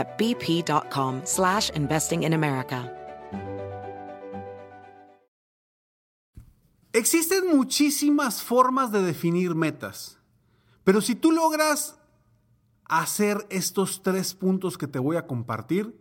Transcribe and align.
at 0.00 0.18
bp.com 0.18 1.20
slash 1.24 1.70
investing 1.74 2.24
in 2.24 2.32
America. 2.32 2.90
Existen 6.92 7.56
muchísimas 7.56 8.42
formas 8.42 8.90
de 8.90 9.00
definir 9.02 9.54
metas, 9.54 10.18
pero 10.82 11.00
si 11.00 11.14
tú 11.14 11.30
logras 11.30 11.96
hacer 12.84 13.46
estos 13.48 14.02
tres 14.02 14.34
puntos 14.34 14.76
que 14.76 14.88
te 14.88 14.98
voy 14.98 15.16
a 15.16 15.26
compartir, 15.26 15.94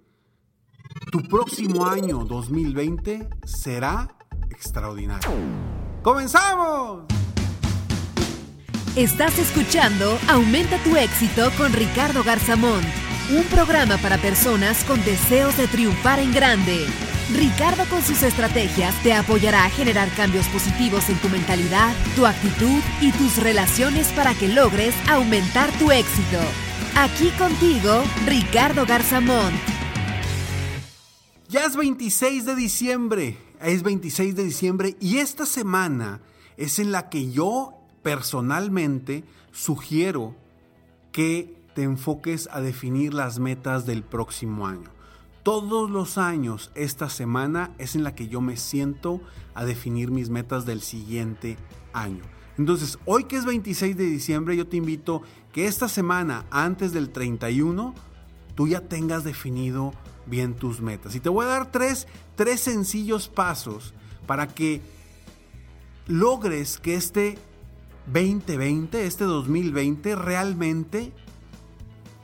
tu 1.12 1.22
próximo 1.22 1.86
año 1.86 2.26
2020 2.26 3.30
será 3.46 4.18
extraordinario. 4.50 5.30
¡Comenzamos! 6.02 7.04
Estás 8.96 9.38
escuchando 9.38 10.18
Aumenta 10.28 10.78
tu 10.84 10.98
éxito 10.98 11.52
con 11.58 11.72
Ricardo 11.72 12.24
Garzamón, 12.24 12.82
un 13.32 13.44
programa 13.44 13.98
para 13.98 14.18
personas 14.18 14.84
con 14.84 15.04
deseos 15.06 15.56
de 15.58 15.68
triunfar 15.68 16.20
en 16.20 16.34
grande. 16.34 16.86
Ricardo 17.32 17.86
con 17.86 18.02
sus 18.02 18.24
estrategias 18.24 18.96
te 19.04 19.14
apoyará 19.14 19.66
a 19.66 19.70
generar 19.70 20.10
cambios 20.16 20.48
positivos 20.48 21.10
en 21.10 21.18
tu 21.20 21.30
mentalidad, 21.30 21.96
tu 22.16 22.26
actitud 22.26 22.82
y 23.02 23.12
tus 23.12 23.38
relaciones 23.38 24.12
para 24.14 24.34
que 24.34 24.48
logres 24.48 24.96
aumentar 25.08 25.72
tu 25.78 25.92
éxito. 25.92 26.40
Aquí 26.96 27.30
contigo, 27.38 28.02
Ricardo 28.26 28.86
Garzamón. 28.88 29.54
Ya 31.50 31.66
es 31.66 31.76
26 31.76 32.46
de 32.46 32.56
diciembre, 32.56 33.38
es 33.62 33.84
26 33.84 34.36
de 34.36 34.44
diciembre 34.44 34.96
y 35.00 35.18
esta 35.18 35.46
semana 35.46 36.20
es 36.58 36.80
en 36.80 36.92
la 36.92 37.10
que 37.10 37.32
yo 37.32 37.76
personalmente 38.02 39.24
sugiero 39.52 40.36
que 41.12 41.59
te 41.80 41.86
enfoques 41.86 42.50
a 42.52 42.60
definir 42.60 43.14
las 43.14 43.40
metas 43.40 43.86
del 43.86 44.04
próximo 44.04 44.68
año. 44.68 44.90
Todos 45.44 45.90
los 45.90 46.18
años, 46.18 46.72
esta 46.76 47.08
semana 47.08 47.72
es 47.78 47.96
en 47.96 48.04
la 48.04 48.14
que 48.16 48.28
yo 48.28 48.42
me 48.42 48.58
siento 48.58 49.22
a 49.54 49.64
definir 49.64 50.12
mis 50.12 50.30
metas 50.30 50.66
del 50.66 50.82
siguiente 50.82 51.56
año. 51.94 52.22
Entonces, 52.58 53.00
hoy 53.06 53.24
que 53.24 53.38
es 53.38 53.46
26 53.46 53.96
de 53.96 54.08
diciembre, 54.08 54.58
yo 54.58 54.68
te 54.68 54.76
invito 54.76 55.22
que 55.54 55.68
esta 55.68 55.88
semana, 55.88 56.46
antes 56.52 56.92
del 56.92 57.12
31, 57.12 57.96
tú 58.56 58.68
ya 58.68 58.82
tengas 58.82 59.24
definido 59.24 59.94
bien 60.26 60.56
tus 60.56 60.82
metas. 60.82 61.16
Y 61.16 61.22
te 61.22 61.30
voy 61.30 61.46
a 61.46 61.48
dar 61.48 61.72
tres, 61.72 62.10
tres 62.36 62.60
sencillos 62.60 63.30
pasos 63.30 63.94
para 64.28 64.48
que 64.48 64.82
logres 66.08 66.78
que 66.78 66.96
este 66.96 67.38
2020, 68.12 69.06
este 69.06 69.24
2020, 69.24 70.18
realmente 70.18 71.14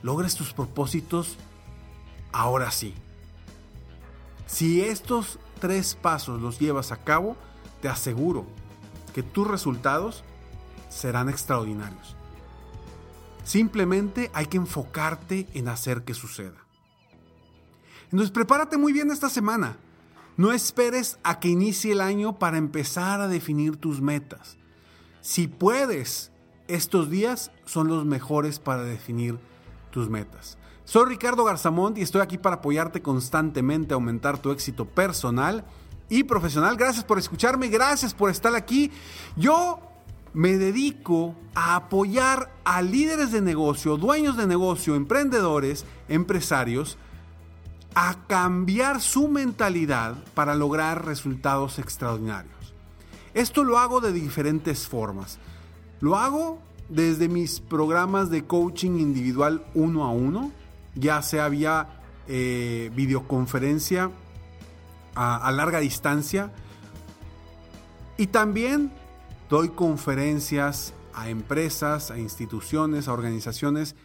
logres 0.02 0.34
tus 0.34 0.52
propósitos 0.52 1.36
ahora 2.32 2.70
sí. 2.70 2.94
Si 4.46 4.82
estos 4.82 5.38
tres 5.60 5.94
pasos 5.94 6.40
los 6.40 6.58
llevas 6.58 6.92
a 6.92 7.02
cabo, 7.02 7.36
te 7.80 7.88
aseguro 7.88 8.46
que 9.14 9.22
tus 9.22 9.46
resultados 9.46 10.22
serán 10.88 11.28
extraordinarios. 11.28 12.14
Simplemente 13.44 14.30
hay 14.34 14.46
que 14.46 14.56
enfocarte 14.56 15.46
en 15.54 15.68
hacer 15.68 16.02
que 16.02 16.14
suceda. 16.14 16.66
Entonces 18.04 18.30
prepárate 18.30 18.76
muy 18.76 18.92
bien 18.92 19.10
esta 19.10 19.30
semana. 19.30 19.78
No 20.36 20.52
esperes 20.52 21.18
a 21.22 21.40
que 21.40 21.48
inicie 21.48 21.92
el 21.92 22.00
año 22.00 22.38
para 22.38 22.58
empezar 22.58 23.20
a 23.20 23.28
definir 23.28 23.76
tus 23.76 24.00
metas. 24.00 24.58
Si 25.22 25.48
puedes, 25.48 26.30
estos 26.68 27.08
días 27.08 27.50
son 27.64 27.88
los 27.88 28.04
mejores 28.04 28.58
para 28.58 28.82
definir 28.82 29.38
tus 29.96 30.10
metas. 30.10 30.58
Soy 30.84 31.08
Ricardo 31.08 31.42
Garzamont 31.42 31.96
y 31.96 32.02
estoy 32.02 32.20
aquí 32.20 32.36
para 32.36 32.56
apoyarte 32.56 33.00
constantemente 33.00 33.94
a 33.94 33.96
aumentar 33.96 34.36
tu 34.36 34.50
éxito 34.50 34.84
personal 34.84 35.64
y 36.10 36.24
profesional. 36.24 36.76
Gracias 36.76 37.02
por 37.02 37.18
escucharme, 37.18 37.68
gracias 37.68 38.12
por 38.12 38.28
estar 38.28 38.54
aquí. 38.54 38.92
Yo 39.36 39.80
me 40.34 40.58
dedico 40.58 41.34
a 41.54 41.76
apoyar 41.76 42.52
a 42.64 42.82
líderes 42.82 43.32
de 43.32 43.40
negocio, 43.40 43.96
dueños 43.96 44.36
de 44.36 44.46
negocio, 44.46 44.96
emprendedores, 44.96 45.86
empresarios, 46.10 46.98
a 47.94 48.26
cambiar 48.26 49.00
su 49.00 49.28
mentalidad 49.28 50.14
para 50.34 50.54
lograr 50.54 51.06
resultados 51.06 51.78
extraordinarios. 51.78 52.74
Esto 53.32 53.64
lo 53.64 53.78
hago 53.78 54.02
de 54.02 54.12
diferentes 54.12 54.86
formas. 54.86 55.38
Lo 56.00 56.16
hago 56.16 56.60
desde 56.88 57.28
mis 57.28 57.60
programas 57.60 58.30
de 58.30 58.44
coaching 58.44 58.98
individual 58.98 59.64
uno 59.74 60.04
a 60.04 60.10
uno, 60.10 60.52
ya 60.94 61.22
sea 61.22 61.48
vía 61.48 62.00
eh, 62.28 62.90
videoconferencia 62.94 64.10
a, 65.14 65.36
a 65.36 65.52
larga 65.52 65.80
distancia. 65.80 66.52
Y 68.16 68.28
también 68.28 68.92
doy 69.48 69.70
conferencias 69.70 70.94
a 71.14 71.28
empresas, 71.28 72.10
a 72.10 72.18
instituciones, 72.18 73.08
a 73.08 73.12
organizaciones 73.12 73.96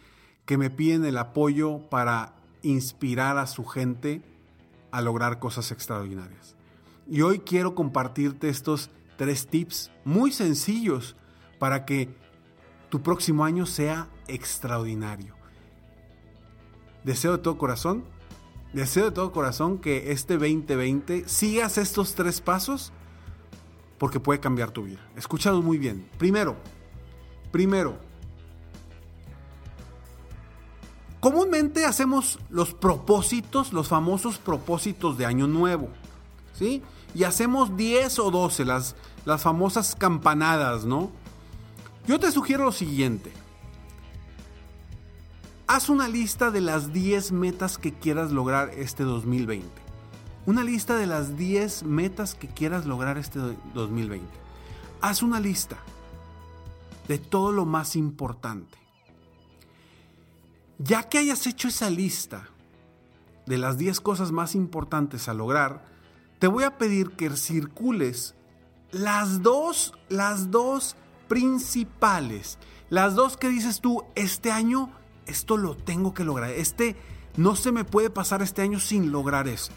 que 0.46 0.58
me 0.58 0.70
piden 0.70 1.04
el 1.04 1.18
apoyo 1.18 1.78
para 1.88 2.34
inspirar 2.62 3.38
a 3.38 3.46
su 3.46 3.64
gente 3.64 4.22
a 4.90 5.00
lograr 5.00 5.38
cosas 5.38 5.70
extraordinarias. 5.72 6.56
Y 7.08 7.22
hoy 7.22 7.40
quiero 7.40 7.74
compartirte 7.74 8.48
estos 8.48 8.90
tres 9.16 9.46
tips 9.46 9.90
muy 10.04 10.32
sencillos 10.32 11.16
para 11.58 11.84
que 11.84 12.08
tu 12.92 13.00
próximo 13.00 13.42
año 13.42 13.64
sea 13.64 14.06
extraordinario. 14.28 15.34
Deseo 17.04 17.32
de 17.32 17.38
todo 17.38 17.56
corazón, 17.56 18.04
deseo 18.74 19.06
de 19.06 19.12
todo 19.12 19.32
corazón 19.32 19.78
que 19.78 20.12
este 20.12 20.34
2020 20.34 21.26
sigas 21.26 21.78
estos 21.78 22.14
tres 22.14 22.42
pasos 22.42 22.92
porque 23.96 24.20
puede 24.20 24.40
cambiar 24.40 24.72
tu 24.72 24.82
vida. 24.82 25.00
Escúchalo 25.16 25.62
muy 25.62 25.78
bien. 25.78 26.06
Primero, 26.18 26.54
primero, 27.50 27.96
comúnmente 31.18 31.86
hacemos 31.86 32.38
los 32.50 32.74
propósitos, 32.74 33.72
los 33.72 33.88
famosos 33.88 34.36
propósitos 34.36 35.16
de 35.16 35.24
año 35.24 35.46
nuevo, 35.46 35.88
¿sí? 36.52 36.82
y 37.14 37.24
hacemos 37.24 37.74
10 37.74 38.18
o 38.18 38.30
12, 38.30 38.66
las, 38.66 38.96
las 39.24 39.40
famosas 39.40 39.96
campanadas, 39.96 40.84
¿no? 40.84 41.21
Yo 42.06 42.18
te 42.18 42.32
sugiero 42.32 42.64
lo 42.64 42.72
siguiente. 42.72 43.32
Haz 45.68 45.88
una 45.88 46.08
lista 46.08 46.50
de 46.50 46.60
las 46.60 46.92
10 46.92 47.32
metas 47.32 47.78
que 47.78 47.92
quieras 47.92 48.32
lograr 48.32 48.70
este 48.70 49.04
2020. 49.04 49.68
Una 50.44 50.64
lista 50.64 50.96
de 50.96 51.06
las 51.06 51.36
10 51.36 51.84
metas 51.84 52.34
que 52.34 52.48
quieras 52.48 52.86
lograr 52.86 53.18
este 53.18 53.38
2020. 53.74 54.26
Haz 55.00 55.22
una 55.22 55.38
lista 55.38 55.78
de 57.06 57.18
todo 57.18 57.52
lo 57.52 57.64
más 57.64 57.94
importante. 57.94 58.76
Ya 60.78 61.08
que 61.08 61.18
hayas 61.18 61.46
hecho 61.46 61.68
esa 61.68 61.88
lista 61.88 62.48
de 63.46 63.58
las 63.58 63.78
10 63.78 64.00
cosas 64.00 64.32
más 64.32 64.56
importantes 64.56 65.28
a 65.28 65.34
lograr, 65.34 65.84
te 66.40 66.48
voy 66.48 66.64
a 66.64 66.76
pedir 66.76 67.12
que 67.12 67.30
circules 67.36 68.34
las 68.90 69.42
dos, 69.42 69.94
las 70.08 70.50
dos 70.50 70.96
principales, 71.32 72.58
las 72.90 73.14
dos 73.14 73.38
que 73.38 73.48
dices 73.48 73.80
tú, 73.80 74.04
este 74.16 74.50
año 74.50 74.90
esto 75.24 75.56
lo 75.56 75.74
tengo 75.74 76.12
que 76.12 76.24
lograr, 76.24 76.50
este 76.50 76.94
no 77.38 77.56
se 77.56 77.72
me 77.72 77.84
puede 77.84 78.10
pasar 78.10 78.42
este 78.42 78.60
año 78.60 78.78
sin 78.78 79.12
lograr 79.12 79.48
esto. 79.48 79.74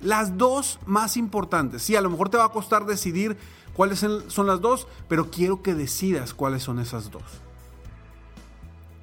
Las 0.00 0.38
dos 0.38 0.78
más 0.86 1.16
importantes. 1.16 1.82
Sí, 1.82 1.96
a 1.96 2.00
lo 2.00 2.08
mejor 2.08 2.28
te 2.28 2.36
va 2.36 2.44
a 2.44 2.52
costar 2.52 2.86
decidir 2.86 3.36
cuáles 3.74 3.98
son 3.98 4.46
las 4.46 4.60
dos, 4.60 4.86
pero 5.08 5.28
quiero 5.28 5.60
que 5.60 5.74
decidas 5.74 6.34
cuáles 6.34 6.62
son 6.62 6.78
esas 6.78 7.10
dos. 7.10 7.24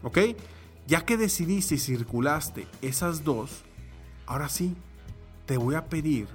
¿Ok? 0.03 0.19
Ya 0.87 1.03
que 1.03 1.17
decidiste 1.17 1.75
y 1.75 1.79
circulaste 1.79 2.65
esas 2.81 3.25
dos, 3.25 3.63
ahora 4.25 4.47
sí, 4.47 4.73
te 5.45 5.57
voy 5.57 5.75
a 5.75 5.87
pedir 5.87 6.29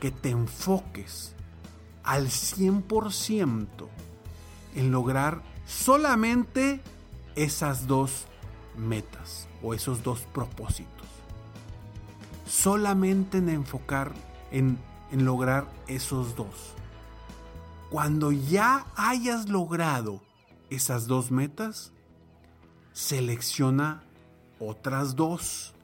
que 0.00 0.10
te 0.10 0.30
enfoques 0.30 1.36
al 2.02 2.26
100% 2.26 3.68
en 4.74 4.90
lograr 4.90 5.42
solamente 5.66 6.80
esas 7.36 7.86
dos 7.86 8.26
metas 8.76 9.48
o 9.62 9.74
esos 9.74 10.02
dos 10.02 10.20
propósitos. 10.32 11.06
Solamente 12.46 13.38
en 13.38 13.48
enfocar 13.48 14.12
en, 14.50 14.78
en 15.10 15.24
lograr 15.24 15.66
esos 15.86 16.36
dos. 16.36 16.74
Cuando 17.90 18.32
ya 18.32 18.86
hayas 18.96 19.48
logrado 19.48 20.20
esas 20.70 21.06
dos 21.06 21.30
metas, 21.30 21.92
selecciona 22.92 24.02
otras 24.58 25.16
dos 25.16 25.74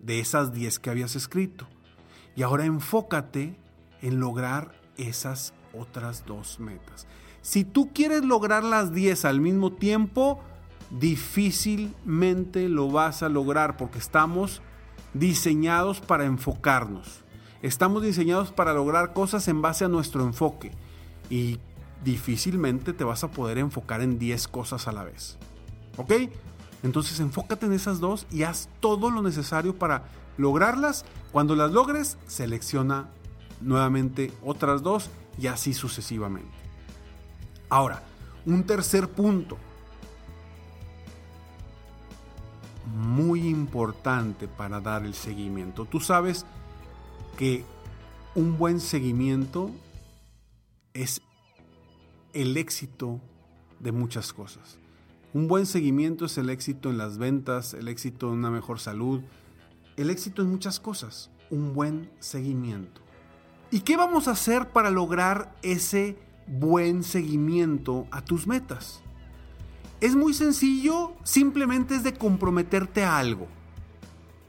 de 0.00 0.20
esas 0.20 0.52
10 0.52 0.78
que 0.78 0.90
habías 0.90 1.16
escrito. 1.16 1.66
Y 2.36 2.42
ahora 2.42 2.64
enfócate 2.64 3.56
en 4.00 4.20
lograr 4.20 4.74
esas 4.96 5.54
otras 5.72 6.24
dos 6.26 6.58
metas. 6.60 7.06
Si 7.42 7.64
tú 7.64 7.90
quieres 7.92 8.24
lograr 8.24 8.62
las 8.62 8.92
10 8.92 9.24
al 9.24 9.40
mismo 9.40 9.72
tiempo, 9.72 10.40
difícilmente 10.90 12.68
lo 12.68 12.88
vas 12.88 13.24
a 13.24 13.28
lograr 13.28 13.76
porque 13.76 13.98
estamos 13.98 14.62
diseñados 15.12 16.00
para 16.00 16.24
enfocarnos. 16.24 17.24
Estamos 17.60 18.02
diseñados 18.02 18.52
para 18.52 18.72
lograr 18.72 19.12
cosas 19.12 19.48
en 19.48 19.60
base 19.60 19.84
a 19.84 19.88
nuestro 19.88 20.24
enfoque 20.24 20.70
y 21.30 21.58
difícilmente 22.04 22.92
te 22.92 23.04
vas 23.04 23.24
a 23.24 23.30
poder 23.32 23.58
enfocar 23.58 24.02
en 24.02 24.20
10 24.20 24.46
cosas 24.48 24.86
a 24.86 24.92
la 24.92 25.02
vez. 25.02 25.36
¿Ok? 25.96 26.12
Entonces 26.84 27.18
enfócate 27.18 27.66
en 27.66 27.72
esas 27.72 27.98
dos 27.98 28.26
y 28.30 28.44
haz 28.44 28.68
todo 28.78 29.10
lo 29.10 29.20
necesario 29.20 29.76
para 29.76 30.04
lograrlas. 30.36 31.04
Cuando 31.32 31.56
las 31.56 31.72
logres, 31.72 32.18
selecciona 32.26 33.08
nuevamente 33.60 34.32
otras 34.44 34.82
dos 34.82 35.10
y 35.40 35.48
así 35.48 35.74
sucesivamente. 35.74 36.61
Ahora, 37.72 38.02
un 38.44 38.64
tercer 38.64 39.08
punto. 39.08 39.56
Muy 42.94 43.48
importante 43.48 44.46
para 44.46 44.78
dar 44.78 45.06
el 45.06 45.14
seguimiento. 45.14 45.86
Tú 45.86 45.98
sabes 45.98 46.44
que 47.38 47.64
un 48.34 48.58
buen 48.58 48.78
seguimiento 48.78 49.70
es 50.92 51.22
el 52.34 52.58
éxito 52.58 53.22
de 53.80 53.90
muchas 53.90 54.34
cosas. 54.34 54.76
Un 55.32 55.48
buen 55.48 55.64
seguimiento 55.64 56.26
es 56.26 56.36
el 56.36 56.50
éxito 56.50 56.90
en 56.90 56.98
las 56.98 57.16
ventas, 57.16 57.72
el 57.72 57.88
éxito 57.88 58.26
en 58.26 58.40
una 58.40 58.50
mejor 58.50 58.80
salud, 58.80 59.22
el 59.96 60.10
éxito 60.10 60.42
en 60.42 60.50
muchas 60.50 60.78
cosas. 60.78 61.30
Un 61.48 61.72
buen 61.72 62.10
seguimiento. 62.20 63.00
¿Y 63.70 63.80
qué 63.80 63.96
vamos 63.96 64.28
a 64.28 64.32
hacer 64.32 64.68
para 64.68 64.90
lograr 64.90 65.56
ese 65.62 66.18
buen 66.46 67.02
seguimiento 67.02 68.06
a 68.10 68.22
tus 68.22 68.46
metas? 68.46 69.02
Es 70.00 70.16
muy 70.16 70.34
sencillo, 70.34 71.12
simplemente 71.22 71.94
es 71.94 72.02
de 72.02 72.14
comprometerte 72.14 73.04
a 73.04 73.18
algo. 73.18 73.46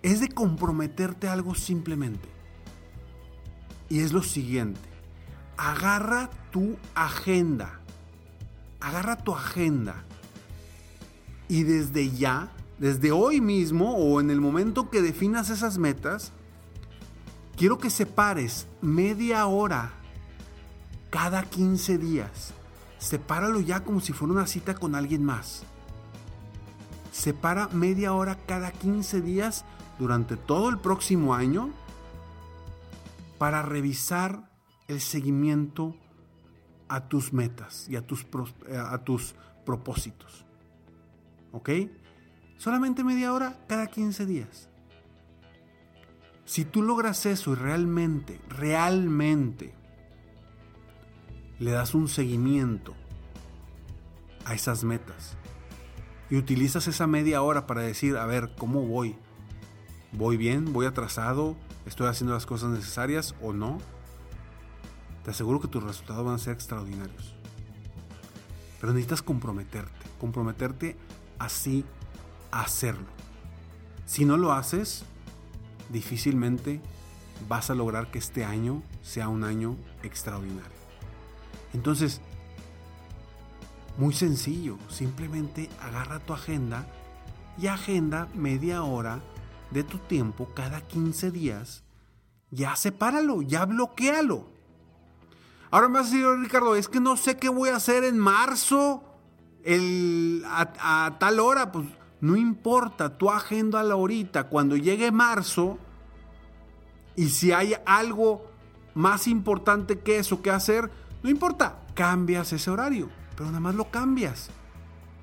Es 0.01 0.19
de 0.19 0.29
comprometerte 0.29 1.27
a 1.27 1.33
algo 1.33 1.55
simplemente. 1.55 2.27
Y 3.89 3.99
es 3.99 4.11
lo 4.11 4.23
siguiente. 4.23 4.89
Agarra 5.57 6.29
tu 6.51 6.75
agenda. 6.95 7.79
Agarra 8.79 9.17
tu 9.17 9.33
agenda 9.33 10.03
y 11.53 11.63
desde 11.63 12.09
ya, 12.09 12.51
desde 12.79 13.11
hoy 13.11 13.41
mismo 13.41 13.95
o 13.95 14.19
en 14.19 14.29
el 14.31 14.41
momento 14.41 14.89
que 14.89 15.01
definas 15.01 15.51
esas 15.51 15.77
metas, 15.77 16.31
quiero 17.55 17.77
que 17.77 17.89
separes 17.89 18.67
media 18.81 19.45
hora 19.45 19.93
cada 21.13 21.43
15 21.43 21.99
días. 21.99 22.55
Sepáralo 22.97 23.59
ya 23.59 23.83
como 23.83 23.99
si 23.99 24.13
fuera 24.13 24.33
una 24.33 24.47
cita 24.47 24.73
con 24.73 24.95
alguien 24.95 25.23
más. 25.23 25.61
Separa 27.11 27.67
media 27.67 28.13
hora 28.13 28.35
cada 28.47 28.71
15 28.71 29.21
días 29.21 29.63
durante 29.99 30.37
todo 30.37 30.69
el 30.69 30.79
próximo 30.79 31.35
año 31.35 31.69
para 33.37 33.61
revisar 33.61 34.49
el 34.87 35.01
seguimiento 35.01 35.95
a 36.87 37.07
tus 37.07 37.31
metas 37.31 37.87
y 37.87 37.95
a 37.95 38.07
tus, 38.07 38.25
a 38.75 38.97
tus 39.03 39.35
propósitos. 39.67 40.45
¿ok? 41.51 41.69
Solamente 42.57 43.03
media 43.03 43.33
hora 43.33 43.63
cada 43.67 43.85
15 43.85 44.25
días. 44.25 44.67
Si 46.45 46.65
tú 46.65 46.81
logras 46.81 47.27
eso 47.27 47.51
y 47.51 47.55
realmente, 47.55 48.41
realmente 48.49 49.82
le 51.59 51.71
das 51.71 51.93
un 51.93 52.07
seguimiento 52.07 52.93
a 54.45 54.53
esas 54.53 54.83
metas 54.83 55.37
y 56.29 56.35
utilizas 56.35 56.87
esa 56.87 57.07
media 57.07 57.41
hora 57.41 57.67
para 57.67 57.81
decir, 57.81 58.17
a 58.17 58.25
ver, 58.25 58.55
¿cómo 58.57 58.81
voy? 58.87 59.15
¿Voy 60.13 60.37
bien? 60.37 60.73
¿Voy 60.73 60.85
atrasado? 60.85 61.55
¿Estoy 61.85 62.07
haciendo 62.07 62.33
las 62.33 62.45
cosas 62.45 62.69
necesarias 62.69 63.35
o 63.41 63.53
no? 63.53 63.77
Te 65.23 65.31
aseguro 65.31 65.59
que 65.59 65.67
tus 65.67 65.83
resultados 65.83 66.25
van 66.25 66.35
a 66.35 66.39
ser 66.39 66.53
extraordinarios. 66.53 67.35
Pero 68.79 68.93
necesitas 68.93 69.21
comprometerte, 69.21 69.93
comprometerte 70.19 70.97
así 71.39 71.85
hacerlo. 72.51 73.07
Si 74.05 74.25
no 74.25 74.37
lo 74.37 74.53
haces, 74.53 75.05
difícilmente 75.89 76.81
vas 77.47 77.69
a 77.69 77.75
lograr 77.75 78.11
que 78.11 78.19
este 78.19 78.43
año 78.43 78.83
sea 79.01 79.29
un 79.29 79.43
año 79.43 79.77
extraordinario. 80.03 80.82
Entonces, 81.73 82.21
muy 83.97 84.13
sencillo, 84.13 84.77
simplemente 84.89 85.69
agarra 85.81 86.19
tu 86.19 86.33
agenda 86.33 86.87
y 87.57 87.67
agenda 87.67 88.27
media 88.33 88.83
hora 88.83 89.19
de 89.71 89.83
tu 89.83 89.97
tiempo 89.97 90.49
cada 90.53 90.81
15 90.81 91.31
días. 91.31 91.83
Ya 92.51 92.75
sepáralo, 92.75 93.41
ya 93.41 93.65
bloquealo. 93.65 94.47
Ahora 95.71 95.87
me 95.87 95.99
vas 95.99 96.07
a 96.07 96.11
decir, 96.11 96.27
Ricardo, 96.39 96.75
es 96.75 96.87
que 96.87 96.99
no 96.99 97.17
sé 97.17 97.37
qué 97.37 97.49
voy 97.49 97.69
a 97.69 97.77
hacer 97.77 98.03
en 98.03 98.19
marzo 98.19 99.03
el, 99.63 100.43
a, 100.45 101.17
tal 101.19 101.39
hora, 101.39 101.71
pues 101.71 101.87
no 102.21 102.35
importa, 102.35 103.17
tu 103.17 103.31
agenda 103.31 103.79
a 103.79 103.83
la 103.83 103.95
horita, 103.95 104.49
cuando 104.49 104.77
llegue 104.77 105.11
marzo, 105.11 105.77
y 107.15 107.29
si 107.29 107.51
hay 107.51 107.75
algo 107.85 108.45
más 108.93 109.27
importante 109.27 109.99
que 109.99 110.19
eso 110.19 110.41
que 110.41 110.51
hacer, 110.51 110.91
no 111.23 111.29
importa, 111.29 111.79
cambias 111.93 112.51
ese 112.51 112.69
horario, 112.69 113.09
pero 113.35 113.47
nada 113.47 113.61
más 113.61 113.75
lo 113.75 113.89
cambias, 113.89 114.49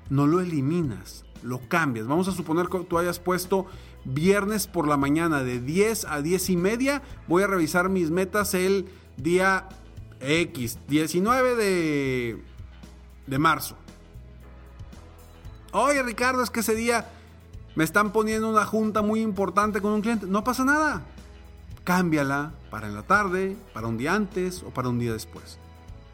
no 0.09 0.25
lo 0.25 0.41
eliminas, 0.41 1.25
lo 1.43 1.59
cambias. 1.69 2.07
Vamos 2.07 2.27
a 2.27 2.31
suponer 2.31 2.67
que 2.67 2.79
tú 2.79 2.97
hayas 2.97 3.19
puesto 3.19 3.67
viernes 4.03 4.65
por 4.65 4.87
la 4.87 4.97
mañana 4.97 5.43
de 5.43 5.59
10 5.59 6.05
a 6.05 6.21
10 6.21 6.49
y 6.49 6.57
media, 6.57 7.03
voy 7.27 7.43
a 7.43 7.47
revisar 7.47 7.89
mis 7.89 8.09
metas 8.09 8.55
el 8.55 8.89
día 9.15 9.69
X, 10.19 10.79
19 10.87 11.55
de, 11.55 12.43
de 13.27 13.39
marzo. 13.39 13.75
Oye 15.73 16.01
Ricardo, 16.01 16.41
es 16.41 16.49
que 16.49 16.61
ese 16.61 16.73
día 16.73 17.07
me 17.75 17.83
están 17.83 18.11
poniendo 18.11 18.49
una 18.49 18.65
junta 18.65 19.01
muy 19.01 19.21
importante 19.21 19.81
con 19.81 19.93
un 19.93 20.01
cliente. 20.01 20.25
No 20.25 20.43
pasa 20.43 20.65
nada. 20.65 21.03
Cámbiala 21.83 22.53
para 22.69 22.87
en 22.87 22.95
la 22.95 23.03
tarde, 23.03 23.55
para 23.73 23.87
un 23.87 23.97
día 23.97 24.13
antes 24.13 24.63
o 24.63 24.71
para 24.71 24.89
un 24.89 24.99
día 24.99 25.13
después. 25.13 25.59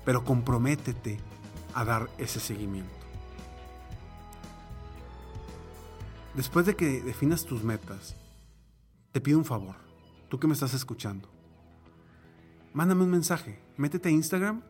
Pero 0.08 0.24
comprométete 0.24 1.20
a 1.74 1.84
dar 1.84 2.10
ese 2.18 2.40
seguimiento. 2.40 2.96
Después 6.34 6.66
de 6.66 6.78
que 6.78 7.02
definas 7.02 7.44
tus 7.44 7.62
metas, 7.62 8.16
te 9.12 9.20
pido 9.20 9.38
un 9.38 9.44
favor. 9.44 9.76
Tú 10.30 10.40
que 10.40 10.48
me 10.48 10.54
estás 10.54 10.74
escuchando. 10.74 11.28
Mándame 12.72 13.04
un 13.04 13.12
mensaje. 13.12 13.60
Métete 13.76 14.08
a 14.08 14.14
Instagram, 14.14 14.62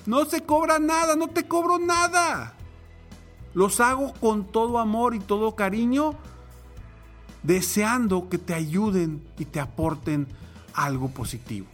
No 0.07 0.25
se 0.25 0.43
cobra 0.43 0.79
nada, 0.79 1.17
no 1.17 1.29
te 1.29 1.47
cobro 1.47 1.79
nada. 1.79 2.55
Los 3.53 3.81
hago 3.81 4.15
con 4.15 4.45
todo 4.45 4.79
amor 4.79 5.17
y 5.17 5.19
todo 5.19 5.57
cariño, 5.57 6.15
deseando 7.43 8.29
que 8.29 8.39
te 8.39 8.55
ayuden 8.55 9.27
y 9.39 9.45
te 9.45 9.59
aporten 9.59 10.29
algo 10.73 11.09
positivo. 11.09 11.67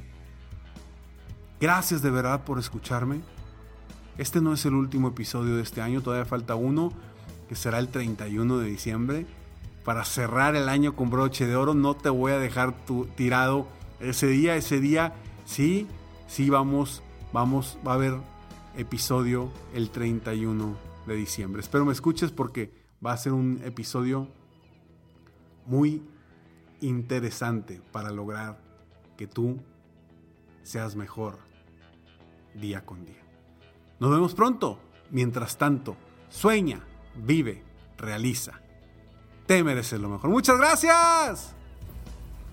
Gracias 1.61 2.01
de 2.01 2.11
verdad 2.11 2.45
por 2.45 2.59
escucharme. 2.59 3.21
Este 4.17 4.41
no 4.41 4.55
es 4.55 4.65
el 4.65 4.75
último 4.75 5.09
episodio 5.09 5.57
de 5.57 5.63
este 5.63 5.83
año, 5.83 6.01
todavía 6.01 6.25
falta 6.25 6.55
uno, 6.55 6.93
que 7.49 7.57
será 7.57 7.79
el 7.79 7.89
31 7.89 8.59
de 8.59 8.67
diciembre. 8.67 9.27
Para 9.85 10.05
cerrar 10.05 10.57
el 10.57 10.69
año 10.69 10.97
con 10.97 11.11
broche 11.11 11.47
de 11.47 11.57
oro, 11.57 11.75
no 11.75 11.95
te 11.95 12.09
voy 12.09 12.33
a 12.33 12.39
dejar 12.39 12.73
tu, 12.87 13.07
tirado 13.07 13.69
ese 14.01 14.27
día. 14.27 14.57
Ese 14.57 14.81
día, 14.81 15.15
sí, 15.45 15.87
sí 16.27 16.49
vamos, 16.49 17.03
vamos, 17.33 17.79
va 17.87 17.93
a 17.93 17.95
haber 17.97 18.15
episodio 18.77 19.51
el 19.75 19.91
31 19.91 20.77
de 21.07 21.15
diciembre. 21.15 21.61
Espero 21.61 21.85
me 21.85 21.93
escuches 21.93 22.31
porque 22.31 22.73
va 23.05 23.13
a 23.13 23.17
ser 23.17 23.33
un 23.33 23.61
episodio 23.65 24.29
muy 25.67 26.03
interesante 26.81 27.81
para 27.93 28.11
lograr 28.11 28.61
que 29.17 29.27
tú 29.27 29.61
seas 30.63 30.97
mejor 30.97 31.39
día 32.55 32.85
con 32.85 33.05
día. 33.05 33.23
Nos 34.01 34.11
vemos 34.11 34.35
pronto. 34.35 34.81
Mientras 35.11 35.59
tanto, 35.59 35.97
sueña, 36.29 36.81
vive, 37.15 37.63
realiza. 37.99 38.64
Te 39.47 39.63
mereces 39.63 40.01
lo 40.01 40.09
mejor. 40.09 40.31
Muchas 40.31 40.57
gracias. 40.57 41.55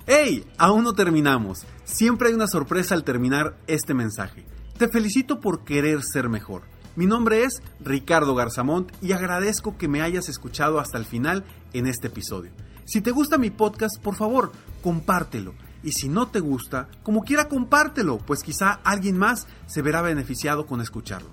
¡Hey! 0.07 0.45
Aún 0.57 0.83
no 0.83 0.93
terminamos. 0.93 1.65
Siempre 1.85 2.29
hay 2.29 2.33
una 2.33 2.47
sorpresa 2.47 2.95
al 2.95 3.03
terminar 3.03 3.55
este 3.67 3.93
mensaje. 3.93 4.45
Te 4.77 4.89
felicito 4.89 5.39
por 5.39 5.63
querer 5.63 6.01
ser 6.03 6.27
mejor. 6.27 6.63
Mi 6.97 7.05
nombre 7.05 7.43
es 7.43 7.61
Ricardo 7.79 8.35
Garzamont 8.35 8.91
y 9.01 9.13
agradezco 9.13 9.77
que 9.77 9.87
me 9.87 10.01
hayas 10.01 10.27
escuchado 10.27 10.79
hasta 10.79 10.97
el 10.97 11.05
final 11.05 11.45
en 11.71 11.87
este 11.87 12.07
episodio. 12.07 12.51
Si 12.83 12.99
te 12.99 13.11
gusta 13.11 13.37
mi 13.37 13.51
podcast, 13.51 14.01
por 14.01 14.15
favor, 14.15 14.51
compártelo. 14.83 15.53
Y 15.83 15.93
si 15.93 16.09
no 16.09 16.27
te 16.27 16.41
gusta, 16.41 16.89
como 17.03 17.23
quiera 17.23 17.47
compártelo, 17.47 18.17
pues 18.17 18.43
quizá 18.43 18.81
alguien 18.83 19.17
más 19.17 19.47
se 19.67 19.81
verá 19.81 20.01
beneficiado 20.01 20.65
con 20.65 20.81
escucharlo. 20.81 21.29